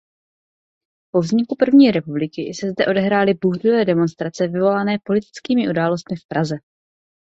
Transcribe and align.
Po 1.11 1.19
vzniku 1.21 1.55
první 1.59 1.91
republiky 1.91 2.53
se 2.53 2.69
zde 2.71 2.85
odehrály 2.87 3.33
bouřlivé 3.33 3.85
demonstrace 3.85 4.47
vyvolané 4.47 4.99
politickými 5.05 5.69
událostmi 5.69 6.15
v 6.17 6.27
Praze. 6.27 6.55